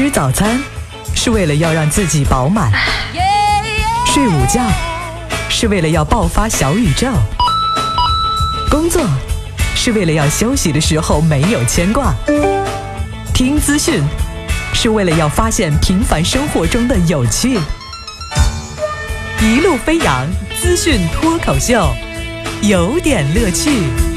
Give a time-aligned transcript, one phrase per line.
[0.00, 0.58] 吃早餐
[1.14, 2.72] 是为了要让自己饱满，
[4.06, 4.62] 睡午觉
[5.50, 7.06] 是为了要爆发小宇宙，
[8.70, 9.02] 工作
[9.76, 12.14] 是为了要休息的时候没有牵挂，
[13.34, 14.02] 听资讯
[14.72, 17.60] 是为了要发现平凡生活中的有趣。
[19.42, 20.26] 一路飞扬
[20.58, 21.94] 资讯脱口秀，
[22.62, 24.09] 有点乐趣。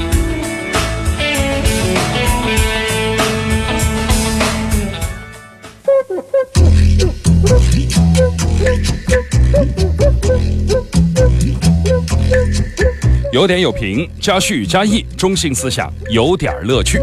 [13.34, 17.00] 有点有评，加叙加意，中性思想，有点乐趣。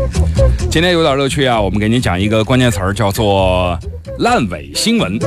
[0.69, 3.77] 今天有点乐趣啊，我们给您讲一个关键词儿，叫做
[4.19, 5.19] 烂尾新闻。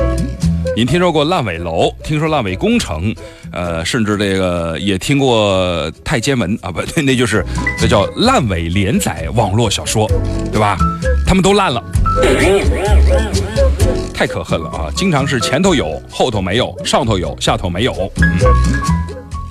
[0.75, 3.13] 您听说过烂尾楼，听说烂尾工程，
[3.51, 7.45] 呃，甚至这个也听过太监文啊，不对，那就是
[7.79, 10.09] 这叫烂尾连载网络小说，
[10.51, 10.75] 对吧？
[11.23, 11.83] 他们都烂了，
[14.11, 14.89] 太可恨了啊！
[14.95, 17.93] 经常是前头有，后头没有，上头有，下头没有。
[18.23, 19.04] 嗯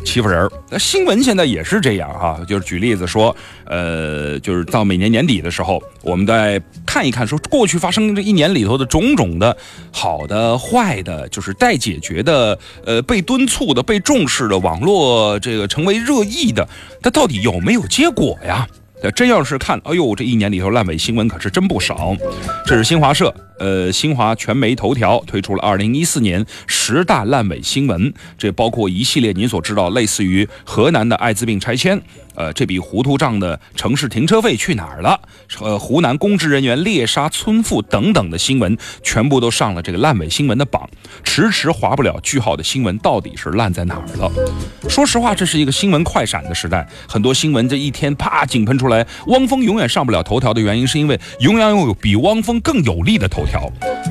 [0.04, 0.52] 欺负人儿。
[0.70, 3.34] 那新闻现在也是这样哈、就是举例子说，
[3.66, 9.56] 呃，就是到每年年底的时候，我们再看一看，说过去发生这一年里头的种种的
[9.90, 16.68] 好的、坏的，就是待解决的，呃，被敦促的、被重视的，网络这个成为热议的，
[17.02, 18.68] 它到底有没有结果呀？
[19.02, 22.16] 那真要是看，哎呦，这一年里头烂尾新闻可是真不少。
[22.64, 32.00] 这是新华社，呃，新华全媒头条推出了二零一四年十大烂尾新闻，这包括一系列您所知道类似于河南的艾滋病拆迁，
[32.34, 35.20] 呃，这笔糊涂账的城市停车费去哪儿了？
[35.60, 40.88] 呃，湖南公职人员猎杀村妇等等的新闻，全部都上了这个烂尾新闻的榜，
[41.22, 44.32] 迟迟划不了句号的新闻到底是烂在哪儿了？
[44.88, 48.93] 说实话，这是一个新闻快闪的时代，很多新闻这一天啪井喷出来。
[49.28, 53.70] 汪峰永远上不了头条的原因，是因为永远有比汪峰更有力的头条，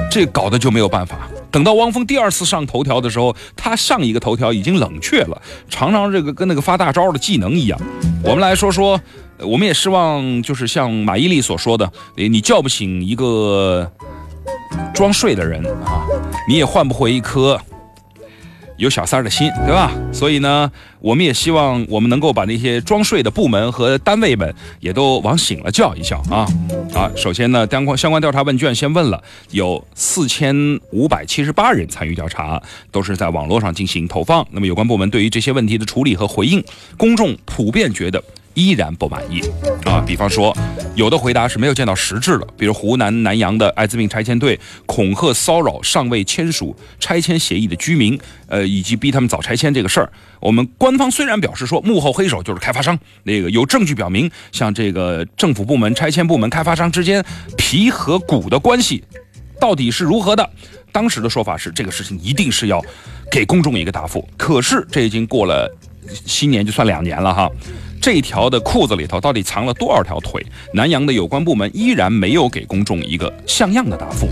[0.09, 1.29] 这搞得就没有办法。
[1.51, 5.39] 等到汪峰第二次上头条的时候，他上一个头条已经冷却了，
[5.69, 7.79] 常常这个跟那个发大招的技能一样。
[8.23, 8.99] 我们来说说，
[9.39, 13.87] 我们也希望就是像马伊琍所说的，你叫不醒一个
[14.95, 16.01] 装睡的人啊，
[16.47, 17.59] 你也换不回一颗
[18.77, 19.91] 有小三儿的心，对吧？
[20.11, 26.47] 所以呢，我们也希望我们能够把那些装睡的部门和单位们也都往醒了叫一叫啊
[26.93, 27.11] 啊！
[27.15, 30.55] 首先呢，相关相关调查问卷先问了，有四千
[30.91, 34.45] 五百七十八人参与调查，都是在网络上进行投放。
[34.51, 36.63] 那么有关部门对于这些问题的处理和回应，
[36.97, 38.23] 公众普遍觉得。
[38.55, 39.41] 依然不满意
[39.83, 39.99] 啊！
[40.05, 40.55] 比方说，
[40.95, 48.17] 有的回答是没有见到实质的，比如湖南南阳的艾滋病拆迁队恐吓骚扰尚未签署拆迁协议的居民，
[48.47, 57.25] 呃，以及逼他们早拆迁这个事儿，我们官方虽然表示说幕后黑手就是开发商，那个有证据表明，像这个政府部门、拆迁部门、开发商之间
[57.57, 59.03] 皮和骨的关系
[59.59, 60.47] 到底是如何的？
[60.91, 62.79] 当时的说法是，这个事情一定是要
[63.31, 64.29] 给公众一个答复。
[64.37, 65.67] 可是这已经过了
[66.07, 67.49] 新年，就算两年了哈。
[68.03, 70.45] 这条的裤子里头到底藏了多少条腿？
[70.73, 74.27] 南阳的有关部门依然没有给公众一个像样的答复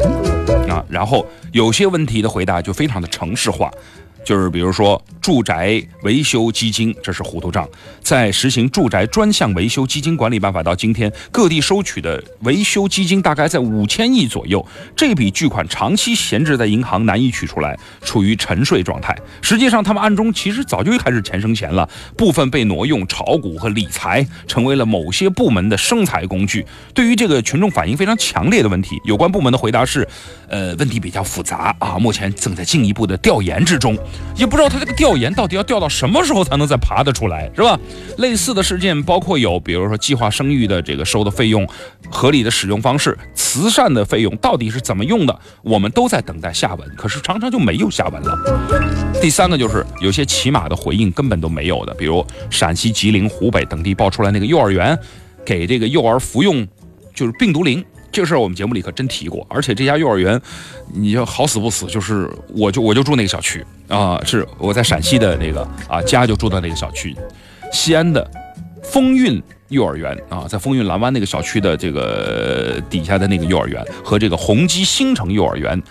[0.69, 0.83] 啊。
[0.89, 3.71] 然后有些问题的回答就非常的城市化。
[4.23, 7.67] 就是比如说住宅维修基金，这是糊涂账。
[8.01, 14.65] 在实行住宅专项维修基金管理办法到今天，各地收取的维修基金大概在五千亿左右。
[14.95, 19.15] 这笔巨款长期闲置在银行，难以取出来，处于沉睡状态。
[19.41, 26.65] 实际上，他们暗中其实早就开始钱生钱了，部分被挪用炒股和理财，成为了某些部门的生财工具。
[26.93, 30.07] 对于这个群众反应非常强烈的问题，有关部门的回答是：
[30.47, 33.97] 呃，问题比较复杂啊，目前正在进一步的调研之中。
[34.35, 37.79] 也不知道他这个调研到底要调到什么时候才能再爬得出来，是吧？
[38.17, 41.67] 类似的事件包括有，比如说计划生育的这个收的费用，
[42.09, 48.37] 合理的使用方式，慈善的费用到底是怎么用的，我们都在等待下文，可是常常就没有下文了。
[49.21, 54.97] 第三个就是有些起码的回应根本都没有的，比如陕西、吉林、湖北等地爆出来那个幼儿园
[55.45, 56.67] 给这个幼儿服用
[57.13, 57.83] 就是病毒灵。
[58.11, 60.39] 这个事儿我们节目里可真提过，而且这家幼儿园，
[60.93, 67.15] 你就好死不死，就是我就我就住那个小区啊，是我在陕西的那个啊家就住在那个小区，
[67.71, 68.29] 西安的
[68.83, 75.81] 风韵幼儿园啊，在风韵蓝湾那个小区的这个底下的那个幼儿园和这个宏基新城幼儿园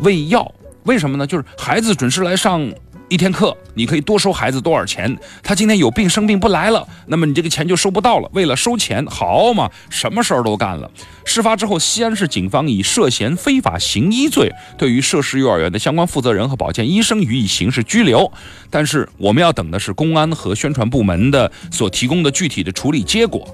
[0.00, 0.52] 喂药，
[0.84, 1.26] 为什么呢？
[1.26, 2.70] 就是孩子准时来上。
[3.08, 5.16] 一天课，你可以多收孩子多少钱？
[5.42, 8.28] 他今天有病生病不来了，那么你这个钱就收不到了。
[8.32, 8.54] 为了。
[8.64, 10.90] 收钱，好嘛，什么事儿都干了。
[11.24, 18.32] 事发之后，西安市警方以涉嫌非法行医罪，对于涉事幼儿园的相关负责人和保健医生予以刑事拘留。
[18.70, 23.46] 但是我们要等的是公安和宣传部门的所提供的具体的处理结果。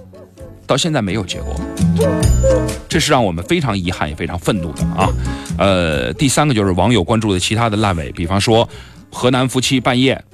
[0.67, 1.61] 到现在没有结果，
[2.89, 5.09] 这是让我们非常遗憾也非常愤怒的啊。
[5.59, 8.69] 呃，第三个就是网友关注的其他的烂尾，比方说
[9.11, 10.25] 河南夫妻半夜。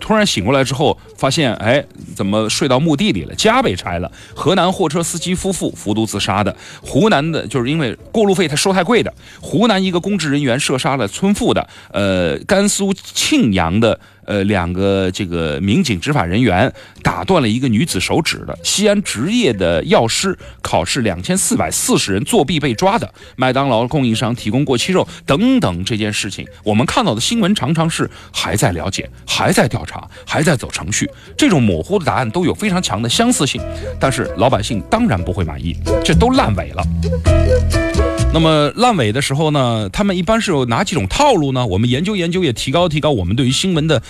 [0.00, 1.84] 突然醒过来之后，发现哎，
[2.16, 3.34] 怎么睡到墓地里了？
[3.36, 4.10] 家被拆了。
[4.34, 9.14] 河南货车司机夫妇服毒自杀的，湖南的就是因为过路费他收太贵的。
[9.40, 14.00] 湖南一个公职人员射杀了村妇的，呃，甘肃庆阳的。
[14.26, 16.72] 呃，两个这个民警执法人员
[17.02, 33.60] 打断了一个女子手指的，西安职业的药师考试两千四百四十人作弊被抓的，麦当劳供应商提供过期肉等等这件事情，我们看到的新闻常常是还在了解，还在调查，还在走程序，这种模糊的答案都有非常强的相似性，
[34.00, 38.03] 但是老百姓当然不会满意，这都烂尾了。
[38.34, 41.64] 那么烂尾的时候呢，他们一般是有哪几种套路呢？
[41.64, 44.02] 我们研究研究，也提高提高我们对于新闻的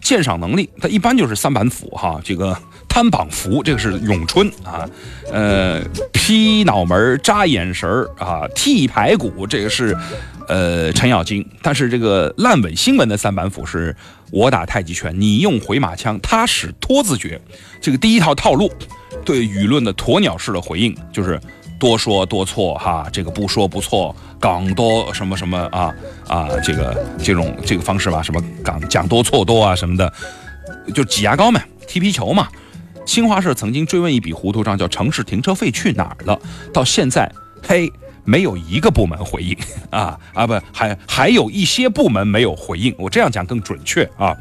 [0.00, 0.70] 鉴赏能力。
[0.80, 2.56] 它一般就是三板斧哈，这个
[2.88, 4.88] 摊榜斧，这个是咏春啊，
[5.32, 5.82] 呃，
[6.12, 9.96] 劈脑门扎眼神啊，剔排骨，这个是
[10.46, 11.44] 呃程咬金。
[11.60, 13.96] 但是这个烂尾新闻的三板斧是
[14.30, 17.40] 我打太极拳，你用回马枪，他使拖字诀。
[17.80, 18.72] 这个第一套套路，
[19.24, 21.40] 对舆论的鸵鸟式的回应就是。
[21.78, 25.94] 多说多错哈，这个不说不错，讲多什么什么啊
[26.26, 30.12] 啊，这个这种这个方式吧，什么讲讲多错多啊什么的，
[30.94, 32.48] 就挤牙膏嘛，踢皮球嘛。
[33.04, 36.38] 新华社曾经追问一笔糊涂账，叫城市停车费去哪儿了？
[36.72, 37.30] 到现在，
[37.62, 37.92] 嘿，
[38.24, 39.56] 没有一个部门回应
[39.90, 44.34] 啊啊不，还还有一些部门没有回应，我这样讲更准确啊。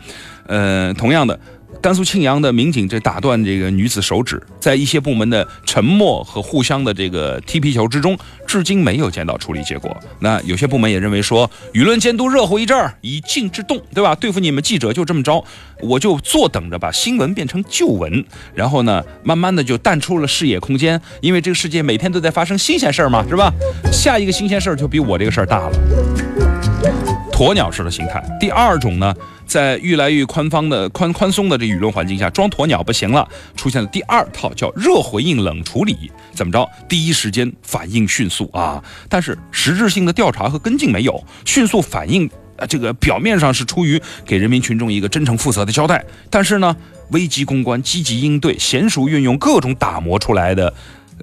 [0.47, 1.39] 呃，同样的。
[1.81, 8.17] 甘肃庆阳的民警这打断这个女子手指，在一些部门的沉默和互相的这个踢皮球之中，
[8.47, 9.95] 至今没有见到处理结果。
[10.19, 14.15] 那有些部门也认为说，舆论监督热乎一阵儿，以静制动，对吧？
[14.15, 15.43] 对付你们记者就这么着，
[15.81, 18.25] 我就坐等着把新闻变成旧闻，
[18.55, 20.99] 然后呢，慢慢的就淡出了视野空间。
[21.21, 23.53] 因为这个世界每天都在发生新鲜事儿嘛，是吧？
[23.91, 25.77] 下一个新鲜事儿就比我这个事儿大了，
[27.31, 28.23] 鸵鸟式的心态。
[28.39, 29.13] 第二种呢？
[29.45, 36.11] 在越来越宽方的宽宽松的这舆论环境下，装鸵鸟不行了，出现了第二套叫热回应冷处理。
[36.33, 36.69] 怎么着？
[36.89, 46.75] 第一时间反应迅速啊，但是实质性的调查和跟进没有，迅速反应，呃，这个表面上是出于给人民群众一个真诚负责的交代，但是呢，
[47.11, 50.73] 危机公关、积极应对、娴熟运用各种打磨出来的，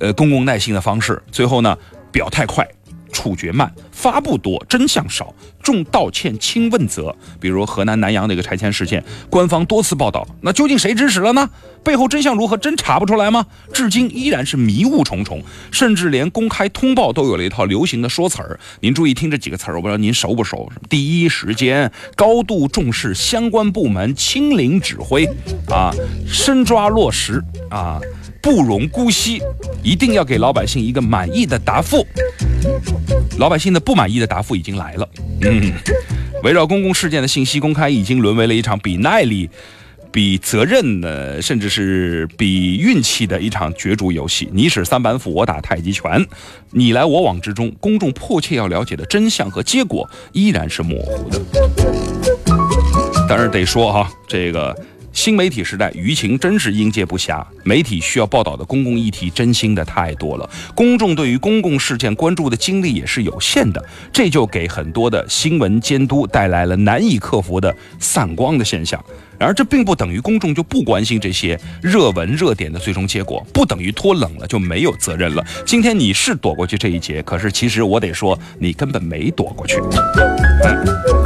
[0.01, 1.77] 呃，公共耐心的方式，最后呢，
[2.11, 2.67] 表态快。
[3.13, 5.33] 处决慢，发布多，真相少，
[5.63, 7.15] 重道歉轻问责。
[7.39, 11.49] 比如河南南阳的一个拆迁事件，官方多次报道，那究竟谁指使了呢？
[11.85, 12.57] 背后真相如何？
[12.57, 13.45] 真查不出来吗？
[13.73, 18.59] 至今依然是迷雾重重，甚至连公开通报都有了一套流行的说词儿。
[18.81, 20.71] 您注意听这几个词儿，我不知道您熟不熟？
[20.89, 25.29] 第一时间，高度重视，相关部门亲临指挥，
[25.69, 25.93] 啊，
[26.27, 28.01] 深抓落实，啊。
[28.41, 29.41] 不容姑息，
[29.85, 32.05] 一定要给老百姓一个满意的答复。
[33.39, 35.09] 老百姓的不满意的答复已经来了。
[35.43, 35.73] 嗯，
[36.43, 39.49] 围绕公共事件的信息公开，已经沦为了一场比耐力、
[40.11, 44.49] 比责任的，甚至是比运气的一场角逐游戏。
[44.53, 46.25] 你使三板斧，我打太极拳，
[46.71, 51.41] 你来我往之中，公众迫切要了解的真相和结果依然是模糊的。
[53.29, 54.77] 但是得说哈，这个。
[55.13, 57.45] 新媒体时代，舆情真是应接不暇。
[57.65, 60.49] 媒体需要报道的公共议题，真心的太多了。
[60.75, 69.03] 公众对于公共事件关注的精力也是有限的，这就给很多的新闻监督带来了难以克服的散光的现象。
[69.39, 75.45] 然而，这并不等于公众就不关心这些热文热点的最终结果，不等于脱冷了就没有责任了。
[75.67, 79.77] 今天你是躲过去这一劫，可是其实我得说，你根本没躲过去。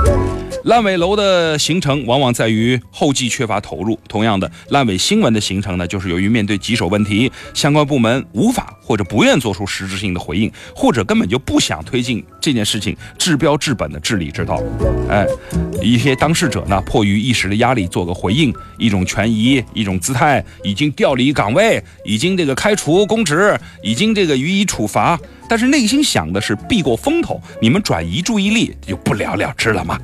[0.67, 3.97] 烂尾楼的形成往往在于后继缺乏投入。
[4.09, 14.61] 同样的，烂尾新闻的形成呢，就是由于面对棘手问题，相关部门无法或者不愿做出实质性的回应，或者根本就不想推进这件事情治标治本的治理之道。
[15.09, 15.25] 哎，
[15.81, 25.17] 一些当事者呢，迫于一时的压力做个回应，一种权宜，一种姿态，已经调离岗位，已经这个开除公职，已经这个予以处罚。
[25.49, 29.99] 但是内心想的是避过风头，你们转移注意力就不了了之了吗？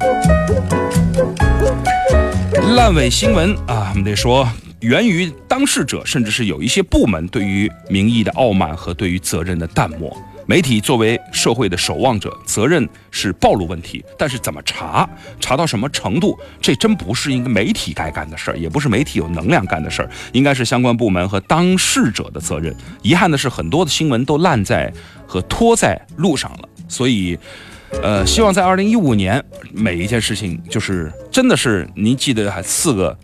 [2.77, 4.49] 烂尾新闻啊，我们得说
[4.81, 10.17] 源于当事者，甚至是有一些部门对于民意的傲慢和对于责任的淡漠。
[10.45, 15.09] 媒体作为社会的守望者，责任是暴露问题，但是怎么查，
[15.39, 22.75] 查到什么程度，这真不是一个媒体该干的事儿，也不是媒体有能量干的事儿，应该是相关部门和当事者的责任。
[23.03, 24.93] 遗憾的是，很多的新闻都烂在
[25.33, 27.39] 和拖在路上了，所以，
[28.03, 33.17] 呃，希望在二零一五年，每一件事情就是真的是您记得还四个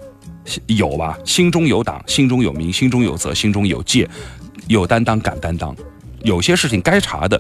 [0.65, 1.19] 有吧？
[1.23, 4.09] 心中有党，心中有民，心中有责，心中有戒。
[4.69, 5.77] 有担当，敢担当。
[6.23, 7.39] 有些事情该查的，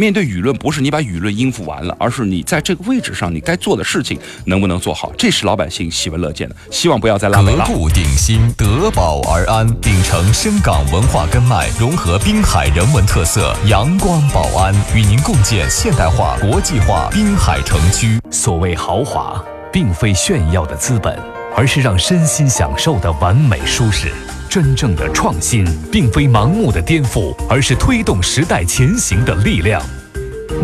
[0.00, 6.56] 面对舆论，不是你把舆论应付完了，而是你在这个位置上，你该做的事情能不能做好，这是老百姓喜闻乐见的。
[6.70, 7.52] 希望不要再拉了。
[7.52, 18.18] 德固鼎新，得保而安，秉承深港文化根脉，融合滨海人文特色，阳光宝安与您共建现代化、国际化滨海城区。
[18.30, 21.14] 所谓豪华，并非炫耀的资本，
[21.54, 24.10] 而是让身心享受的完美舒适。
[24.50, 29.80] 真正的创新，并非盲目的颠覆，而是推动时代前行的力量。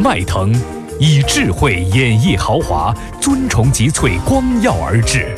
[0.03, 0.53] 迈腾
[0.99, 5.29] 以智慧演绎豪华，尊崇集萃，光耀而至，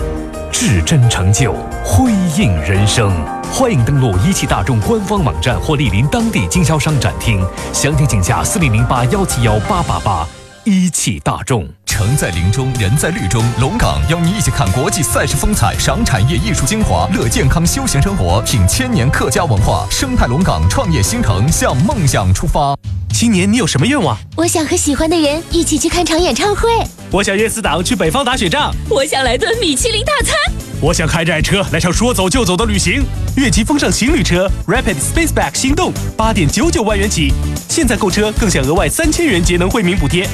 [0.50, 1.52] 至臻成就，
[1.84, 3.12] 辉映人生。
[3.52, 10.26] 欢迎登录一汽大众官方网站或莅临当地经销商展厅，详情请假四零零八幺七幺八八八。
[10.68, 11.66] 一汽大众。
[11.86, 13.42] 城在林中，人在绿中。
[13.58, 19.86] 龙岗邀你一起看国际赛事风采，赏产业艺术精华，乐健康休闲生活，品千年客家文化。
[19.90, 22.76] 生态龙岗创业新城，向梦想出发。
[23.12, 24.16] 今年你有什么愿望？
[24.36, 26.68] 我想和喜欢的人一起去看场演唱会。
[27.10, 28.72] 我想约死党去北方打雪仗。
[28.90, 30.36] 我想来顿米其林大餐。
[30.80, 33.02] 我想开着爱车来场说走就走的旅行。
[33.36, 37.32] 越级风尚行旅车 Rapid Spaceback 心动，八点九九万元起，
[37.68, 40.28] 现在购车更享额外三千元节能惠民补贴。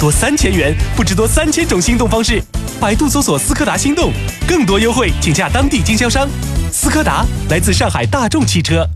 [0.00, 2.42] 多三千元，不止多三千种心动方式。
[2.80, 4.10] 百度搜索斯柯达心动，
[4.48, 6.26] 更多优惠，请洽当地经销商。
[6.72, 8.88] 斯柯达来自上海大众汽车。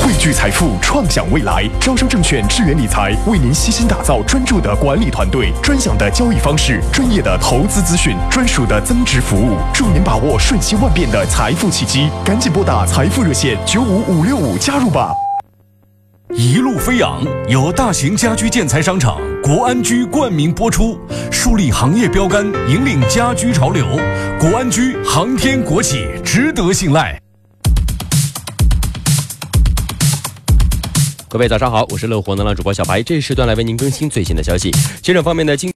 [0.00, 1.68] 汇聚财富，创享未来。
[1.80, 12.08] 招商证券智源理财为您悉心打造专注的管理团队、专享的交易方式、专业的投资资讯、专属的增值服务，助您把握瞬息万变的财富契机。
[12.24, 15.10] 赶紧拨打财富热线九五五六五加入吧。
[16.32, 20.98] 一路飞扬由大型家居建材商场国安居冠名播出，
[21.30, 23.86] 树立行业标杆，引领家居潮流。
[24.40, 27.20] 国安居航天国企，值得信赖。
[31.28, 34.72] 各位早上好，我是乐活能量主播小白，这一时段来为您更新最新的消息。
[35.02, 35.72] 记者方面的今。